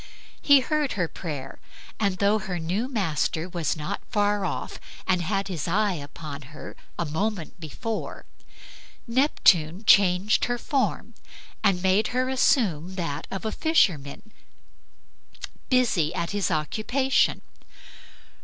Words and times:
He 0.41 0.61
heard 0.61 0.93
her 0.93 1.07
prayer, 1.07 1.59
and 1.99 2.17
though 2.17 2.39
her 2.39 2.57
new 2.57 2.87
master 2.87 3.47
was 3.47 3.77
not 3.77 4.01
far 4.09 4.43
off 4.45 4.79
and 5.05 5.21
had 5.21 5.47
his 5.47 5.67
eye 5.67 5.93
upon 5.93 6.41
her 6.57 6.75
a 6.97 7.05
moment 7.05 7.59
before, 7.59 8.25
Neptune 9.05 9.83
changed 9.85 10.45
her 10.45 10.57
form 10.57 11.13
and 11.63 11.83
made 11.83 12.07
her 12.17 12.29
assume 12.29 12.95
that 12.95 13.27
of 13.29 13.45
a 13.45 13.51
fisherman 13.51 14.33
busy 15.69 16.15
at 16.15 16.31
his 16.31 16.49
occupation. 16.49 17.41